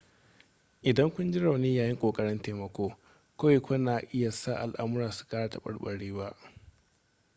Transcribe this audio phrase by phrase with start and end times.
[0.81, 2.97] idan kun ji rauni yayin ƙoƙarin taimako
[3.37, 6.35] kawai kuna iya sa al'amura su kara taɓarɓarewa